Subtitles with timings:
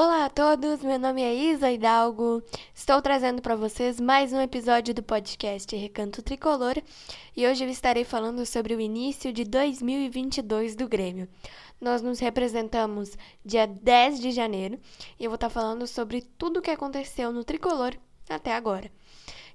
[0.00, 2.40] Olá a todos, meu nome é Isa Hidalgo.
[2.72, 6.80] Estou trazendo para vocês mais um episódio do podcast Recanto Tricolor
[7.36, 11.28] e hoje eu estarei falando sobre o início de 2022 do Grêmio.
[11.80, 14.78] Nós nos representamos dia 10 de janeiro
[15.18, 17.92] e eu vou estar falando sobre tudo o que aconteceu no Tricolor
[18.30, 18.88] até agora.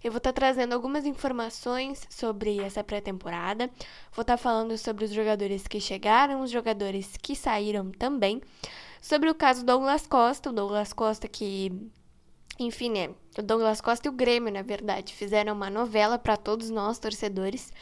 [0.03, 3.69] Eu vou estar trazendo algumas informações sobre essa pré-temporada.
[4.11, 8.41] Vou estar falando sobre os jogadores que chegaram, os jogadores que saíram também.
[9.03, 11.91] Sobre o caso Douglas Costa, o Douglas Costa que
[12.57, 13.09] enfim, né?
[13.37, 17.73] O Douglas Costa e o Grêmio, na verdade, fizeram uma novela para todos nós torcedores.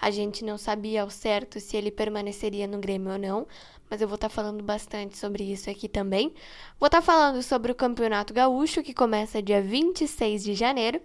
[0.00, 3.46] A gente não sabia ao certo se ele permaneceria no Grêmio ou não,
[3.90, 6.32] mas eu vou estar tá falando bastante sobre isso aqui também.
[6.80, 11.02] Vou estar tá falando sobre o Campeonato Gaúcho, que começa dia 26 de janeiro,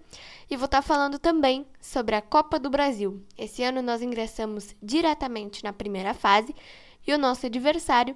[0.50, 3.22] e vou estar tá falando também sobre a Copa do Brasil.
[3.38, 6.56] Esse ano nós ingressamos diretamente na primeira fase
[7.06, 8.16] e o nosso adversário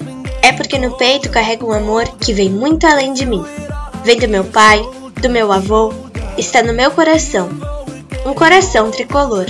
[0.41, 3.43] é porque no peito carrego um amor que vem muito além de mim.
[4.03, 4.81] Vem do meu pai,
[5.21, 5.93] do meu avô,
[6.37, 7.49] está no meu coração.
[8.25, 9.45] Um coração tricolor.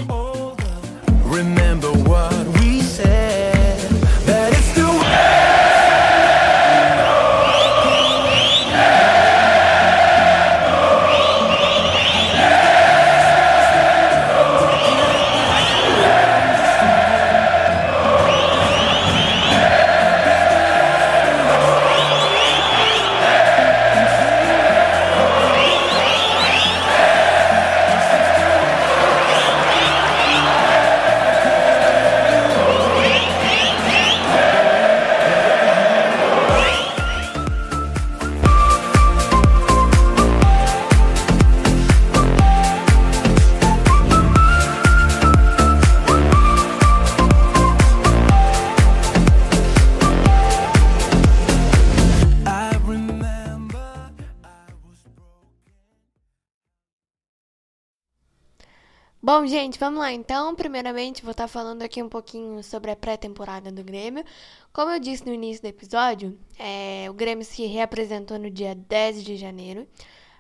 [59.42, 60.54] Bom, gente, vamos lá então.
[60.54, 64.24] Primeiramente, vou estar falando aqui um pouquinho sobre a pré-temporada do Grêmio.
[64.72, 69.24] Como eu disse no início do episódio, é, o Grêmio se reapresentou no dia 10
[69.24, 69.88] de janeiro,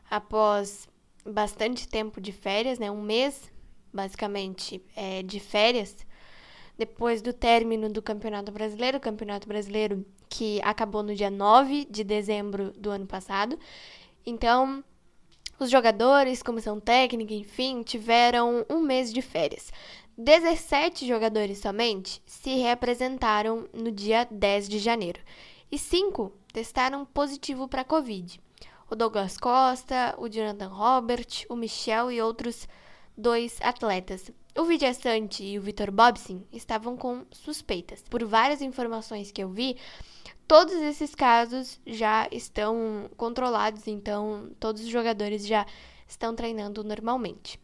[0.08, 0.88] após
[1.26, 2.92] bastante tempo de férias, né?
[2.92, 3.52] Um mês,
[3.92, 5.98] basicamente, é, de férias,
[6.78, 9.00] depois do término do Campeonato Brasileiro.
[9.00, 13.58] Campeonato Brasileiro que acabou no dia 9 de dezembro do ano passado.
[14.24, 14.84] Então,
[15.64, 19.72] os jogadores, comissão técnica, enfim, tiveram um mês de férias.
[20.18, 25.20] 17 jogadores somente se reapresentaram no dia 10 de janeiro
[25.72, 28.40] e 5 testaram positivo para Covid.
[28.90, 32.68] O Douglas Costa, o Jonathan Robert, o Michel e outros
[33.18, 34.30] dois atletas.
[34.58, 38.04] O Vidia Sante e o Vitor Bobson estavam com suspeitas.
[38.10, 39.78] Por várias informações que eu vi,
[40.52, 45.66] todos esses casos já estão controlados, então todos os jogadores já
[46.06, 47.58] estão treinando normalmente.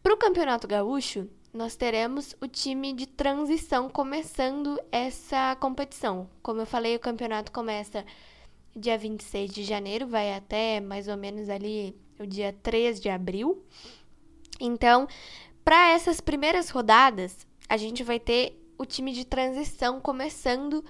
[0.00, 6.30] Para o Campeonato Gaúcho, nós teremos o time de transição começando essa competição.
[6.40, 8.06] Como eu falei, o campeonato começa
[8.76, 13.60] dia 26 de janeiro, vai até mais ou menos ali o dia 3 de abril.
[14.60, 15.08] Então,
[15.64, 20.84] para essas primeiras rodadas, a gente vai ter o time de transição começando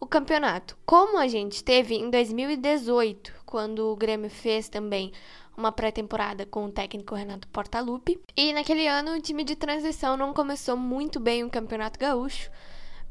[0.00, 0.76] o campeonato.
[0.86, 5.12] Como a gente teve em 2018, quando o Grêmio fez também
[5.56, 8.18] uma pré-temporada com o técnico Renato Portaluppi.
[8.34, 12.50] E naquele ano o time de transição não começou muito bem o Campeonato Gaúcho.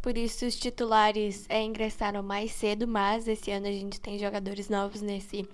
[0.01, 4.69] Por isso os titulares é, ingressaram mais cedo, mas esse ano a gente tem jogadores
[4.69, 5.47] novos nesse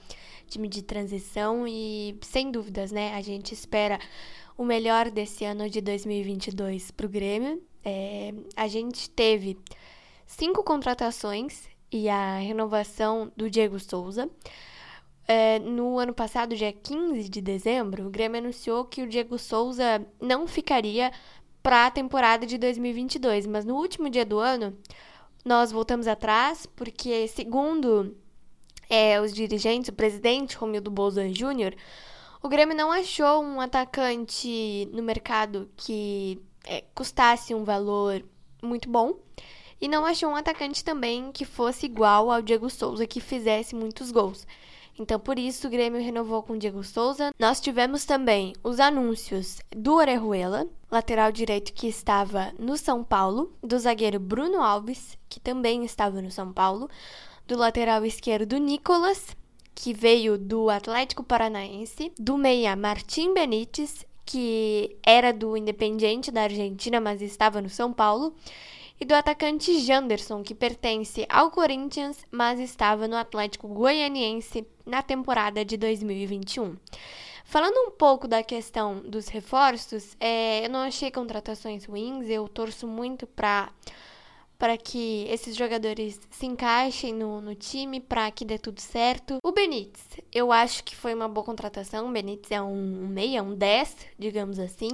[0.48, 3.13] time de transição e sem dúvidas, né?
[3.15, 4.00] A gente espera
[4.57, 7.62] o melhor desse ano de 2022 para o Grêmio.
[7.83, 9.57] É, a gente teve
[10.25, 14.30] cinco contratações e a renovação do Diego Souza.
[15.27, 20.06] É, no ano passado, dia 15 de dezembro, o Grêmio anunciou que o Diego Souza
[20.22, 21.12] não ficaria
[21.63, 24.77] para a temporada de 2022, mas no último dia do ano
[25.44, 28.16] nós voltamos atrás porque, segundo
[28.89, 31.74] é, os dirigentes, o presidente Romildo Bolzan Júnior,
[32.42, 38.24] o Grêmio não achou um atacante no mercado que é, custasse um valor
[38.62, 39.18] muito bom
[39.85, 44.09] e não achou um atacante também que fosse igual ao Diego Souza, que fizesse muitos
[44.09, 44.47] gols.
[44.97, 47.31] Então, por isso, o Grêmio renovou com o Diego Souza.
[47.37, 53.77] Nós tivemos também os anúncios do Orejuela, lateral direito que estava no São Paulo, do
[53.77, 56.89] zagueiro Bruno Alves, que também estava no São Paulo,
[57.45, 59.37] do lateral esquerdo Nicolas,
[59.75, 66.99] que veio do Atlético Paranaense, do meia Martim Benítez, que era do Independiente da Argentina,
[66.99, 68.33] mas estava no São Paulo,
[69.00, 75.65] e do atacante Janderson, que pertence ao Corinthians, mas estava no Atlético Goianiense na temporada
[75.65, 76.77] de 2021.
[77.44, 82.88] Falando um pouco da questão dos reforços, é, eu não achei contratações ruins, eu torço
[82.88, 83.69] muito para
[84.57, 89.38] para que esses jogadores se encaixem no, no time, para que dê tudo certo.
[89.44, 92.07] O Benítez, eu acho que foi uma boa contratação.
[92.07, 94.90] O Benítez é um meia, um 10, digamos assim.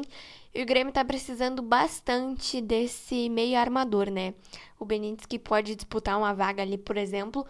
[0.53, 4.33] E o Grêmio tá precisando bastante desse meio armador, né?
[4.79, 7.45] O Benítez que pode disputar uma vaga ali, por exemplo,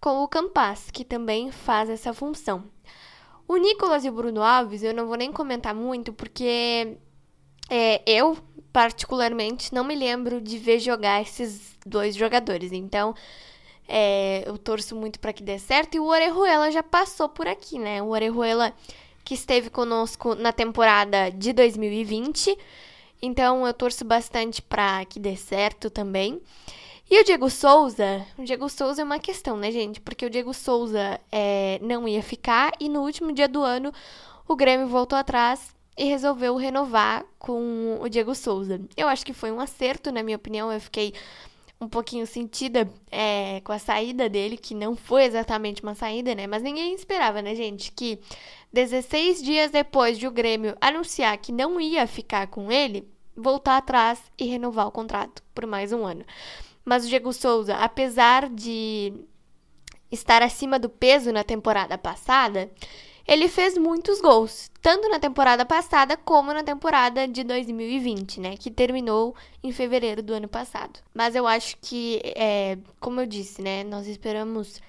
[0.00, 2.64] com o Campas, que também faz essa função.
[3.46, 6.98] O Nicolas e o Bruno Alves, eu não vou nem comentar muito, porque
[7.70, 8.36] é, eu,
[8.78, 12.70] particularmente, não me lembro de ver jogar esses dois jogadores.
[12.70, 13.12] Então,
[13.88, 15.96] é, eu torço muito para que dê certo.
[15.96, 18.00] E o Orejuela já passou por aqui, né?
[18.00, 18.72] O Orejuela
[19.24, 22.56] que esteve conosco na temporada de 2020.
[23.20, 26.40] Então, eu torço bastante para que dê certo também.
[27.10, 30.00] E o Diego Souza, o Diego Souza é uma questão, né, gente?
[30.00, 33.92] Porque o Diego Souza é, não ia ficar e no último dia do ano
[34.46, 38.80] o Grêmio voltou atrás e resolveu renovar com o Diego Souza.
[38.96, 40.72] Eu acho que foi um acerto, na minha opinião.
[40.72, 41.12] Eu fiquei
[41.80, 46.46] um pouquinho sentida é, com a saída dele, que não foi exatamente uma saída, né?
[46.46, 47.90] Mas ninguém esperava, né, gente?
[47.90, 48.20] Que
[48.72, 54.20] 16 dias depois de o Grêmio anunciar que não ia ficar com ele, voltar atrás
[54.38, 56.24] e renovar o contrato por mais um ano.
[56.84, 59.12] Mas o Diego Souza, apesar de
[60.12, 62.70] estar acima do peso na temporada passada,
[63.28, 68.56] ele fez muitos gols, tanto na temporada passada como na temporada de 2020, né?
[68.56, 70.98] Que terminou em fevereiro do ano passado.
[71.12, 73.84] Mas eu acho que, é, como eu disse, né?
[73.84, 74.80] Nós esperamos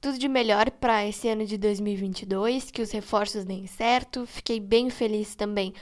[0.00, 4.26] tudo de melhor para esse ano de 2022, que os reforços deem certo.
[4.26, 5.74] Fiquei bem feliz também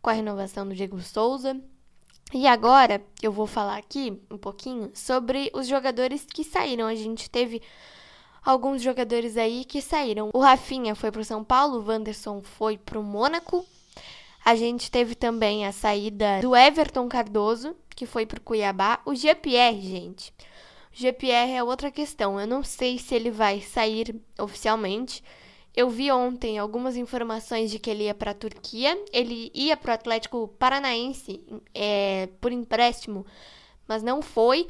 [0.00, 1.60] com a renovação do Diego Souza.
[2.32, 6.86] E agora eu vou falar aqui um pouquinho sobre os jogadores que saíram.
[6.86, 7.60] A gente teve
[8.44, 10.30] alguns jogadores aí que saíram.
[10.32, 13.64] O Rafinha foi para o São Paulo, o Wanderson foi para o Mônaco.
[14.44, 19.00] A gente teve também a saída do Everton Cardoso, que foi para o Cuiabá.
[19.06, 20.32] O GPR, gente.
[20.92, 22.40] O GPR é outra questão.
[22.40, 25.22] Eu não sei se ele vai sair oficialmente.
[25.74, 28.98] Eu vi ontem algumas informações de que ele ia para a Turquia.
[29.12, 31.40] Ele ia para o Atlético Paranaense
[31.72, 33.24] é, por empréstimo,
[33.86, 34.68] mas não foi.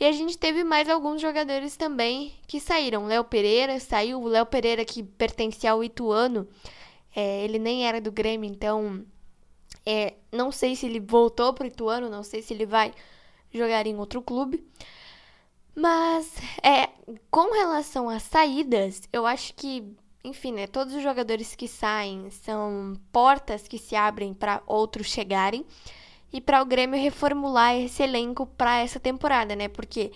[0.00, 3.06] E a gente teve mais alguns jogadores também que saíram.
[3.06, 6.46] Léo Pereira saiu, o Léo Pereira que pertencia ao Ituano,
[7.14, 9.04] é, ele nem era do Grêmio, então
[9.84, 12.92] é, não sei se ele voltou pro Ituano, não sei se ele vai
[13.52, 14.64] jogar em outro clube.
[15.74, 16.88] Mas é,
[17.30, 22.94] com relação às saídas, eu acho que, enfim, né, todos os jogadores que saem são
[23.12, 25.64] portas que se abrem para outros chegarem
[26.32, 29.68] e para o Grêmio reformular esse elenco para essa temporada, né?
[29.68, 30.12] Porque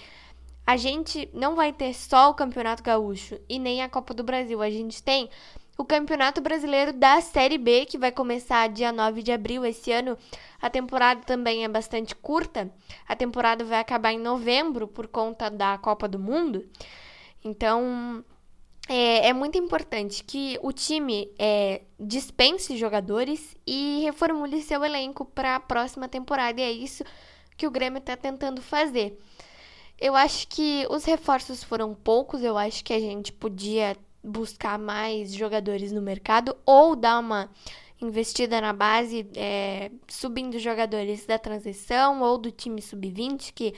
[0.66, 4.62] a gente não vai ter só o Campeonato Gaúcho e nem a Copa do Brasil.
[4.62, 5.28] A gente tem
[5.76, 10.16] o Campeonato Brasileiro da Série B, que vai começar dia 9 de abril esse ano.
[10.60, 12.70] A temporada também é bastante curta.
[13.08, 16.64] A temporada vai acabar em novembro por conta da Copa do Mundo.
[17.44, 18.24] Então,
[18.88, 25.56] é, é, muito importante que o time é, dispense jogadores e reformule seu elenco para
[25.56, 26.60] a próxima temporada.
[26.60, 27.04] E é isso
[27.56, 29.18] que o Grêmio está tentando fazer.
[30.00, 32.42] Eu acho que os reforços foram poucos.
[32.42, 37.50] Eu acho que a gente podia buscar mais jogadores no mercado ou dar uma
[38.00, 43.74] investida na base, é, subindo jogadores da transição ou do time sub-20 que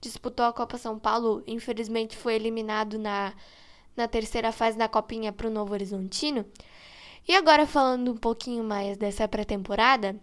[0.00, 1.42] disputou a Copa São Paulo.
[1.44, 3.34] Infelizmente foi eliminado na
[3.96, 6.44] na terceira fase da Copinha para o Novo Horizontino.
[7.26, 10.14] E agora, falando um pouquinho mais dessa pré-temporada,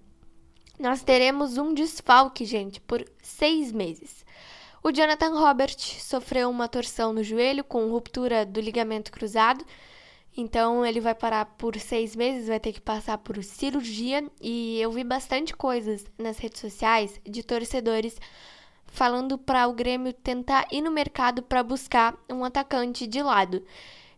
[0.80, 4.26] nós teremos um desfalque, gente, por seis meses.
[4.84, 9.64] O Jonathan Robert sofreu uma torção no joelho com ruptura do ligamento cruzado,
[10.36, 14.28] então ele vai parar por seis meses, vai ter que passar por cirurgia.
[14.42, 18.18] E eu vi bastante coisas nas redes sociais de torcedores
[18.92, 23.64] falando para o Grêmio tentar ir no mercado para buscar um atacante de lado.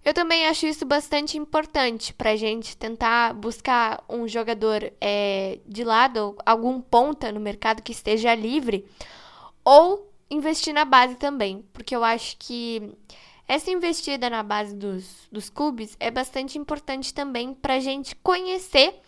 [0.03, 5.84] Eu também acho isso bastante importante para a gente tentar buscar um jogador é, de
[5.86, 8.86] lado, algum ponta no mercado que esteja livre,
[9.63, 12.92] ou investir na base também, porque eu acho que
[13.48, 19.00] essa investida na base dos, dos clubes é bastante importante também para a gente conhecer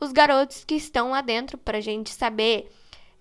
[0.00, 2.72] os garotos que estão lá dentro, para a gente saber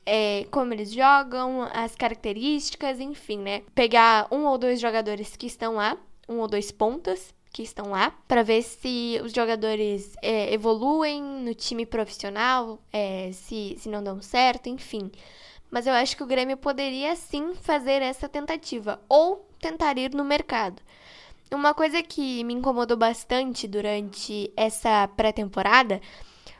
[0.09, 3.61] é, como eles jogam, as características, enfim, né?
[3.75, 5.95] Pegar um ou dois jogadores que estão lá,
[6.27, 11.53] um ou dois pontas que estão lá, para ver se os jogadores é, evoluem no
[11.53, 15.11] time profissional, é, se, se não dão certo, enfim.
[15.69, 20.23] Mas eu acho que o Grêmio poderia sim fazer essa tentativa, ou tentar ir no
[20.23, 20.81] mercado.
[21.51, 26.01] Uma coisa que me incomodou bastante durante essa pré-temporada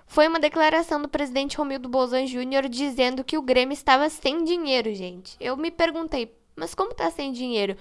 [0.09, 4.91] foi uma declaração do presidente Romildo Bolzan Júnior dizendo que o Grêmio estava sem dinheiro,
[4.95, 5.37] gente.
[5.39, 7.77] Eu me perguntei, mas como tá sem dinheiro?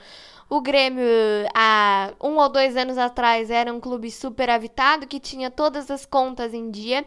[0.46, 1.06] O Grêmio,
[1.54, 6.04] há um ou dois anos atrás, era um clube super avitado que tinha todas as
[6.04, 7.02] contas em dia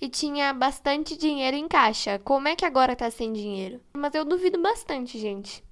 [0.00, 2.18] e tinha bastante dinheiro em caixa.
[2.18, 3.80] Como é que agora tá sem dinheiro?
[3.94, 5.62] Mas eu duvido bastante, gente,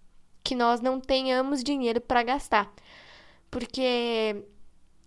[0.44, 2.72] que nós não tenhamos dinheiro para gastar.
[3.50, 4.44] Porque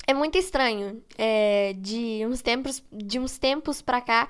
[0.08, 1.04] é muito estranho.
[1.18, 4.30] É, de uns tempos, de uns tempos para cá,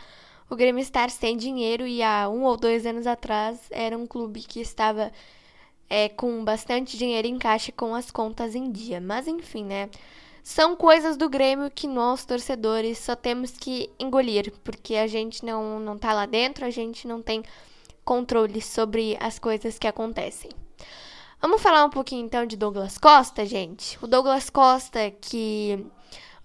[0.49, 4.41] o Grêmio estar sem dinheiro e há um ou dois anos atrás era um clube
[4.41, 5.11] que estava
[5.89, 8.99] é, com bastante dinheiro em caixa com as contas em dia.
[8.99, 9.89] Mas enfim, né?
[10.43, 15.77] São coisas do Grêmio que nós, torcedores, só temos que engolir, porque a gente não,
[15.77, 17.43] não tá lá dentro, a gente não tem
[18.05, 20.49] controle sobre as coisas que acontecem.
[21.39, 23.97] Vamos falar um pouquinho então de Douglas Costa, gente.
[24.03, 25.85] O Douglas Costa, que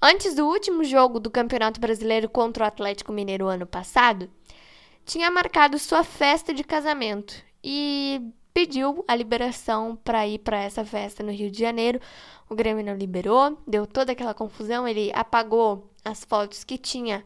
[0.01, 4.31] antes do último jogo do Campeonato Brasileiro contra o Atlético Mineiro ano passado,
[5.07, 7.35] tinha marcado sua festa de casamento
[7.65, 8.21] e
[8.53, 11.99] pediu a liberação para ir para essa festa no Rio de Janeiro.
[12.49, 17.25] O Grêmio não liberou, deu toda aquela confusão, ele apagou as fotos que tinha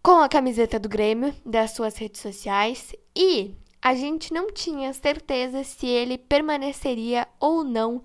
[0.00, 5.64] com a camiseta do Grêmio das suas redes sociais e a gente não tinha certeza
[5.64, 8.02] se ele permaneceria ou não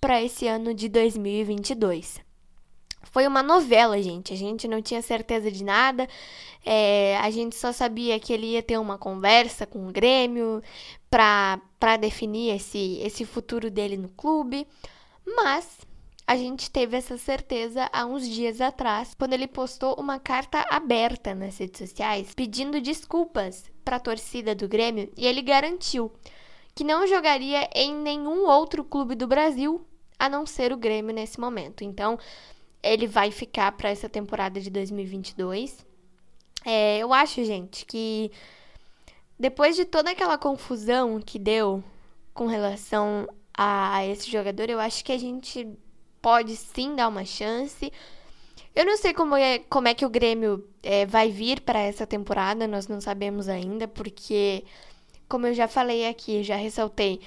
[0.00, 2.20] para esse ano de 2022.
[3.10, 4.32] Foi uma novela, gente.
[4.32, 6.08] A gente não tinha certeza de nada.
[6.64, 10.62] É, a gente só sabia que ele ia ter uma conversa com o Grêmio
[11.08, 14.66] para definir esse, esse futuro dele no clube.
[15.24, 15.78] Mas
[16.26, 21.34] a gente teve essa certeza há uns dias atrás, quando ele postou uma carta aberta
[21.34, 26.10] nas redes sociais pedindo desculpas para a torcida do Grêmio e ele garantiu
[26.74, 29.86] que não jogaria em nenhum outro clube do Brasil
[30.18, 31.84] a não ser o Grêmio nesse momento.
[31.84, 32.18] Então,
[32.82, 35.84] ele vai ficar para essa temporada de 2022.
[36.64, 38.30] É, eu acho, gente, que
[39.38, 41.82] depois de toda aquela confusão que deu
[42.32, 45.68] com relação a esse jogador, eu acho que a gente
[46.20, 47.92] pode sim dar uma chance.
[48.74, 52.06] Eu não sei como é, como é que o Grêmio é, vai vir para essa
[52.06, 54.64] temporada, nós não sabemos ainda, porque,
[55.28, 57.20] como eu já falei aqui, já ressaltei,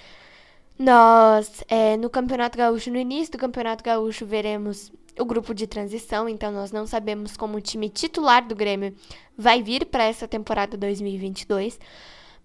[0.77, 6.27] nós é, no Campeonato Gaúcho, no início do Campeonato Gaúcho, veremos o grupo de transição,
[6.29, 8.93] então nós não sabemos como o time titular do Grêmio
[9.37, 11.79] vai vir para essa temporada 2022.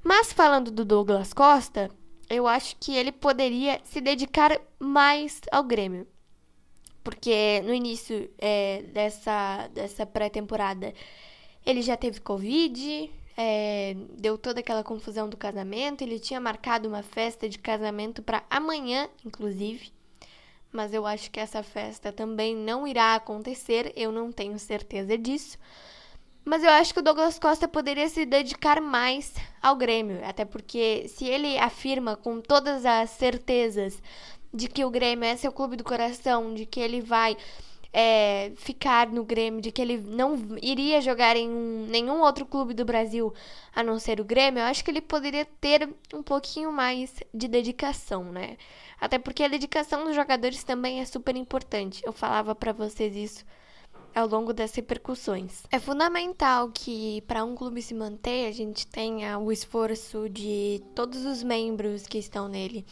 [0.03, 1.91] Mas falando do Douglas Costa,
[2.31, 6.07] eu acho que ele poderia se dedicar mais ao Grêmio
[7.03, 10.93] porque no início é, dessa, dessa pré-temporada
[11.65, 16.03] ele já teve Covid, é, deu toda aquela confusão do casamento.
[16.03, 19.93] Ele tinha marcado uma festa de casamento para amanhã, inclusive.
[20.71, 25.59] Mas eu acho que essa festa também não irá acontecer, eu não tenho certeza disso.
[26.45, 31.07] Mas eu acho que o Douglas Costa poderia se dedicar mais ao Grêmio, até porque
[31.09, 34.03] se ele afirma com todas as certezas
[34.53, 37.37] de que o Grêmio é seu clube do coração, de que ele vai
[37.93, 42.73] é, ficar no Grêmio, de que ele não iria jogar em um, nenhum outro clube
[42.73, 43.33] do Brasil
[43.75, 47.49] a não ser o Grêmio, eu acho que ele poderia ter um pouquinho mais de
[47.49, 48.57] dedicação, né?
[49.01, 52.03] Até porque a dedicação dos jogadores também é super importante.
[52.05, 53.45] Eu falava para vocês isso
[54.15, 55.63] ao longo das repercussões.
[55.71, 61.25] É fundamental que para um clube se manter, a gente tenha o esforço de todos
[61.25, 62.85] os membros que estão nele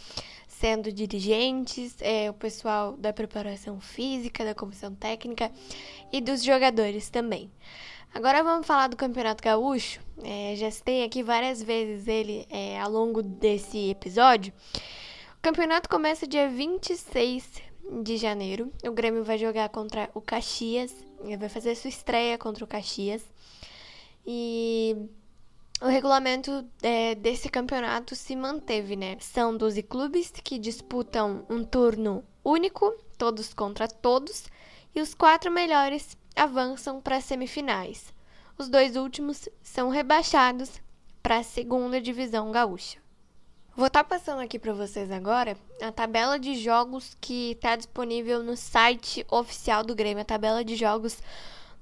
[0.46, 5.50] sendo dirigentes, é, o pessoal da preparação física, da comissão técnica
[6.12, 7.50] e dos jogadores também.
[8.12, 10.00] Agora vamos falar do Campeonato Gaúcho.
[10.22, 14.52] É, já citei aqui várias vezes ele é, ao longo desse episódio.
[15.38, 17.62] O campeonato começa dia 26
[18.02, 18.70] de janeiro.
[18.84, 20.94] O Grêmio vai jogar contra o Caxias.
[21.38, 23.22] Vai fazer sua estreia contra o Caxias.
[24.26, 24.96] E
[25.80, 29.16] o regulamento é, desse campeonato se manteve, né?
[29.20, 34.44] São 12 clubes que disputam um turno único, todos contra todos,
[34.94, 38.12] e os quatro melhores avançam para as semifinais.
[38.58, 40.82] Os dois últimos são rebaixados
[41.22, 42.99] para a segunda divisão gaúcha.
[43.80, 48.42] Vou estar tá passando aqui para vocês agora a tabela de jogos que está disponível
[48.42, 51.22] no site oficial do Grêmio, a tabela de jogos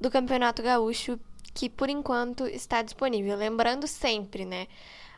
[0.01, 1.19] do Campeonato Gaúcho,
[1.53, 3.37] que por enquanto está disponível.
[3.37, 4.69] Lembrando sempre, né?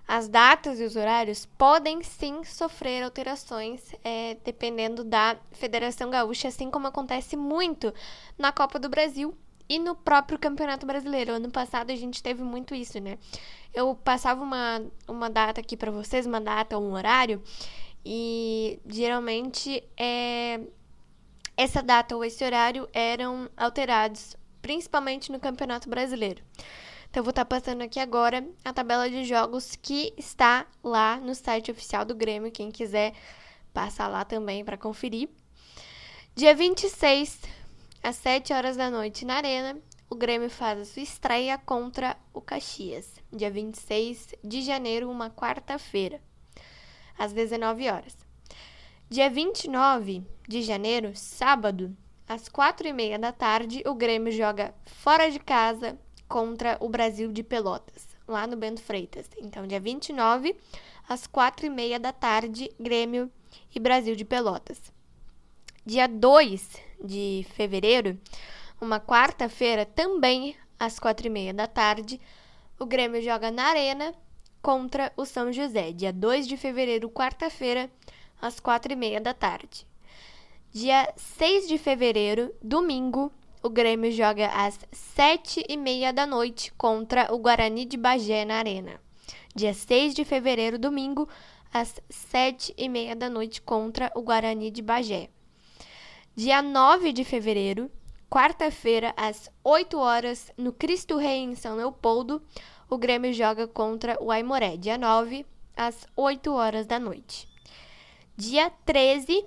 [0.09, 6.71] As datas e os horários podem sim sofrer alterações é, dependendo da Federação Gaúcha, assim
[6.71, 7.93] como acontece muito
[8.39, 9.37] na Copa do Brasil
[9.71, 11.33] e no próprio Campeonato Brasileiro.
[11.33, 13.19] Ano passado a gente teve muito isso, né?
[13.73, 17.41] Eu passava uma, uma data aqui para vocês, uma data, um horário,
[18.05, 20.61] e geralmente é,
[21.57, 26.43] essa data ou esse horário eram alterados, principalmente no Campeonato Brasileiro.
[27.09, 31.17] Então, eu vou estar tá passando aqui agora a tabela de jogos que está lá
[31.19, 32.51] no site oficial do Grêmio.
[32.51, 33.13] Quem quiser
[33.73, 35.29] passar lá também para conferir.
[36.35, 37.41] Dia 26,
[38.03, 39.79] às 7 horas da noite, na Arena,
[40.09, 43.15] o Grêmio faz a sua estreia contra o Caxias.
[43.33, 46.21] Dia 26 de janeiro, uma quarta-feira,
[47.19, 48.17] às 19 horas.
[49.09, 51.97] Dia 29 de janeiro, sábado,
[52.29, 57.31] às 4 e meia da tarde, o Grêmio joga fora de casa contra o Brasil
[57.33, 59.29] de Pelotas, lá no Bento Freitas.
[59.37, 60.57] Então, dia 29,
[61.09, 63.31] às 4 e meia da tarde, Grêmio
[63.75, 64.81] e Brasil de Pelotas.
[65.91, 68.17] Dia 2 de fevereiro,
[68.81, 72.21] uma quarta-feira, também às 4 e meia da tarde,
[72.79, 74.15] o Grêmio joga na Arena
[74.63, 75.91] contra o São José.
[75.91, 77.91] Dia 2 de fevereiro, quarta-feira,
[78.41, 79.85] às 4 e meia da tarde.
[80.71, 87.35] Dia 6 de fevereiro, domingo, o Grêmio joga às sete e meia da noite contra
[87.35, 89.01] o Guarani de Bagé na Arena.
[89.57, 91.29] Dia 6 de fevereiro, domingo,
[91.75, 95.31] às sete e meia da noite contra o Guarani de Bagé.
[96.43, 97.91] Dia 9 de fevereiro,
[98.31, 102.41] quarta-feira, às 8 horas, no Cristo Rei em São Leopoldo,
[102.89, 104.79] o Grêmio joga contra o Aimoré.
[104.79, 105.45] Dia 9,
[105.77, 107.47] às 8 horas da noite.
[108.39, 109.45] Dia 13,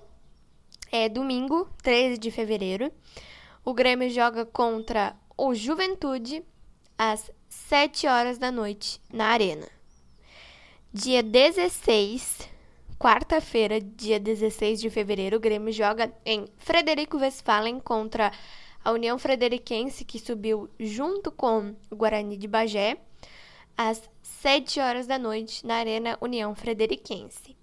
[0.92, 2.92] é domingo, 13 de fevereiro,
[3.66, 6.44] o Grêmio joga contra o Juventude
[6.96, 9.68] às 7 horas da noite na Arena.
[10.94, 12.53] Dia 16,
[13.04, 18.32] quarta-feira, dia 16 de fevereiro, o Grêmio joga em Frederico Westphalen contra
[18.82, 22.96] a União Frederiquense, que subiu junto com o Guarani de Bagé,
[23.78, 27.58] às 7 horas da noite na Arena União Frederiquense.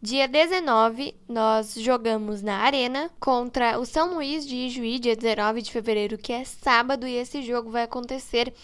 [0.00, 5.70] Dia 19, nós jogamos na Arena contra o São Luís de Ijuí, dia 19 de
[5.70, 8.54] fevereiro, que é sábado, e esse jogo vai acontecer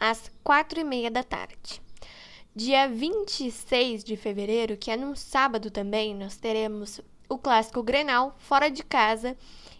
[0.00, 1.84] às 4 e meia da tarde.
[2.56, 8.70] Dia 26 de fevereiro, que é num sábado também, nós teremos o clássico Grenal fora
[8.70, 9.36] de casa,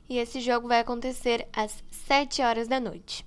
[0.09, 3.25] e esse jogo vai acontecer às 7 horas da noite.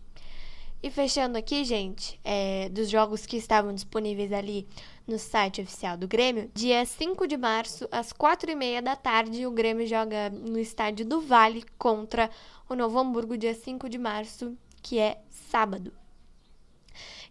[0.83, 4.67] E fechando aqui, gente, é, dos jogos que estavam disponíveis ali
[5.07, 9.87] no site oficial do Grêmio, dia 5 de março, às 4h30 da tarde, o Grêmio
[9.87, 12.29] joga no estádio do Vale contra
[12.67, 15.93] o Novo Hamburgo, dia 5 de março, que é sábado.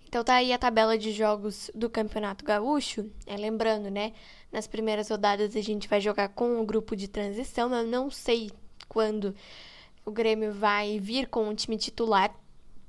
[0.09, 3.11] Então tá aí a tabela de jogos do Campeonato Gaúcho.
[3.27, 4.13] É, lembrando, né?
[4.53, 7.75] Nas primeiras rodadas a gente vai jogar com o grupo de transição.
[7.75, 8.51] Eu não sei
[8.89, 9.35] quando
[10.05, 12.33] o Grêmio vai vir com o time titular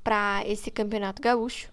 [0.04, 1.72] para esse campeonato gaúcho.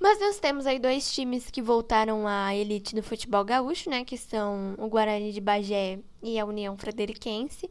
[0.00, 4.04] Mas nós temos aí dois times que voltaram à elite do futebol gaúcho, né?
[4.04, 7.68] Que são o Guarani de Bagé e a União Frederiquense.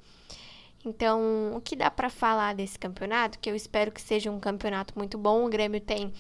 [0.88, 3.38] Então, o que dá para falar desse campeonato?
[3.40, 5.46] Que eu espero que seja um campeonato muito bom.
[5.46, 6.14] O Grêmio tem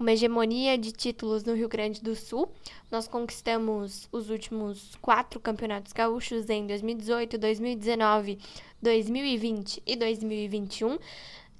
[0.00, 2.50] uma hegemonia de títulos no Rio Grande do Sul.
[2.90, 8.38] Nós conquistamos os últimos quatro campeonatos gaúchos em 2018, 2019,
[8.80, 10.98] 2020 e 2021.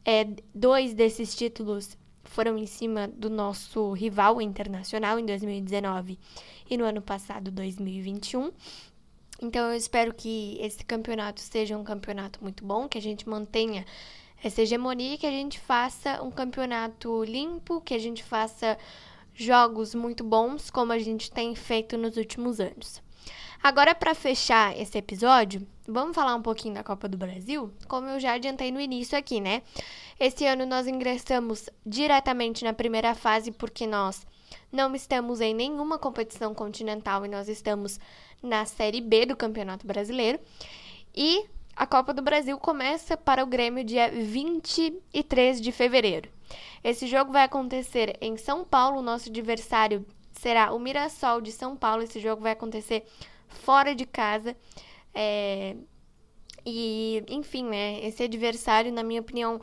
[0.03, 6.19] É, dois desses títulos foram em cima do nosso rival internacional em 2019
[6.71, 8.51] e no ano passado, 2021.
[9.45, 13.85] Então eu espero que esse campeonato seja um campeonato muito bom, que a gente mantenha
[14.43, 18.79] essa hegemonia, que a gente faça um campeonato limpo, que a gente faça
[19.35, 23.03] jogos muito bons, como a gente tem feito nos últimos anos.
[23.63, 27.73] Agora, para fechar esse episódio, vamos falar um pouquinho da Copa do Brasil?
[27.89, 29.63] Como eu já adiantei no início aqui, né?
[30.21, 34.27] Esse ano nós ingressamos diretamente na primeira fase porque nós
[34.71, 37.99] não estamos em nenhuma competição continental e nós estamos
[38.45, 40.39] na Série B do Campeonato Brasileiro.
[41.15, 46.29] E a Copa do Brasil começa para o Grêmio dia 23 de fevereiro.
[46.83, 49.03] Esse jogo vai acontecer em São Paulo.
[49.03, 52.03] Nosso adversário será o Mirassol de São Paulo.
[52.03, 53.05] Esse jogo vai acontecer
[53.49, 54.57] fora de casa.
[55.15, 55.75] É...
[56.67, 58.05] E, enfim, né?
[58.05, 59.61] Esse adversário, na minha opinião,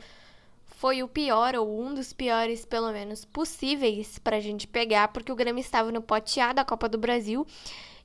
[0.66, 5.30] foi o pior, ou um dos piores, pelo menos, possíveis para a gente pegar, porque
[5.30, 7.46] o Grêmio estava no pote A da Copa do Brasil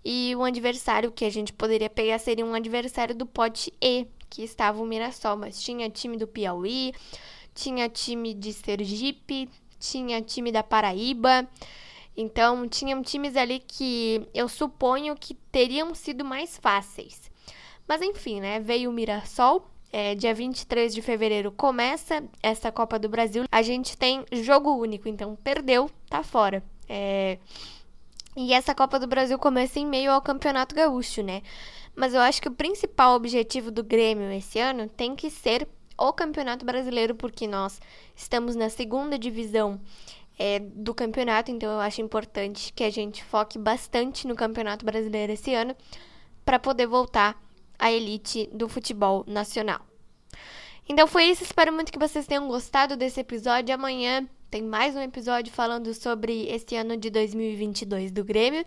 [0.09, 4.41] E o adversário que a gente poderia pegar seria um adversário do pote E, que
[4.41, 6.93] estava o Mirassol, mas tinha time do Piauí,
[7.53, 11.45] tinha time de Sergipe, tinha time da Paraíba.
[12.15, 17.29] Então, tinham times ali que eu suponho que teriam sido mais fáceis.
[17.85, 18.61] Mas enfim, né?
[18.61, 19.69] Veio o Mirassol.
[19.91, 23.43] É, dia 23 de fevereiro começa essa Copa do Brasil.
[23.51, 26.63] A gente tem jogo único, então perdeu, tá fora.
[26.87, 27.39] É...
[28.39, 31.41] E essa Copa do Brasil começa em meio ao Campeonato Gaúcho, né?
[31.95, 36.13] Mas eu acho que o principal objetivo do Grêmio esse ano tem que ser o
[36.13, 37.81] Campeonato Brasileiro, porque nós
[38.15, 39.81] estamos na segunda divisão
[40.37, 45.33] é, do campeonato, então eu acho importante que a gente foque bastante no Campeonato Brasileiro
[45.33, 45.75] esse ano
[46.45, 47.41] para poder voltar
[47.79, 49.81] à elite do futebol nacional.
[50.87, 53.73] Então foi isso, espero muito que vocês tenham gostado desse episódio.
[53.73, 58.65] Amanhã tem mais um episódio falando sobre esse ano de 2022 do Grêmio.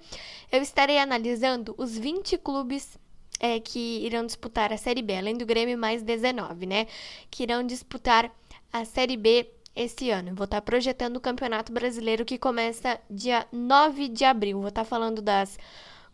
[0.53, 2.99] Eu estarei analisando os 20 clubes
[3.39, 6.87] é, que irão disputar a Série B, além do Grêmio, mais 19, né?
[7.31, 8.31] Que irão disputar
[8.71, 10.35] a Série B esse ano.
[10.35, 14.59] Vou estar projetando o Campeonato Brasileiro que começa dia 9 de abril.
[14.59, 15.59] Vou estar falando das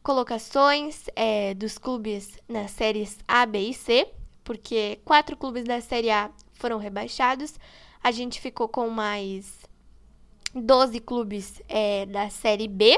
[0.01, 4.07] colocações é, dos clubes nas séries A, B e C,
[4.45, 7.59] porque quatro clubes da Série A foram rebaixados.
[8.07, 9.53] A gente ficou com mais
[10.55, 12.97] 12 clubes é, da Série B.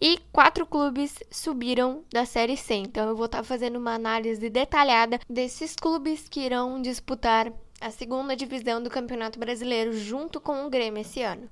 [0.00, 2.74] E quatro clubes subiram da Série C.
[2.74, 7.92] Então eu vou estar tá fazendo uma análise detalhada desses clubes que irão disputar a
[7.92, 11.48] segunda divisão do Campeonato Brasileiro junto com o Grêmio esse ano.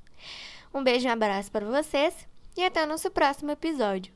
[0.74, 4.12] Um beijo e um abraço para vocês e até o nosso próximo episódio.